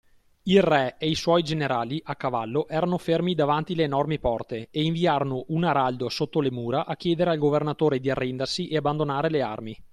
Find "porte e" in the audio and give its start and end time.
4.17-4.81